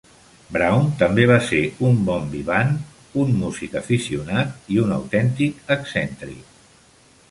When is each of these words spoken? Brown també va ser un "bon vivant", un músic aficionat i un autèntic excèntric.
Brown 0.53 0.87
també 1.01 1.25
va 1.31 1.37
ser 1.49 1.59
un 1.91 2.01
"bon 2.07 2.25
vivant", 2.33 2.73
un 3.25 3.37
músic 3.45 3.79
aficionat 3.83 4.75
i 4.77 4.85
un 4.87 4.99
autèntic 5.01 5.67
excèntric. 5.81 6.63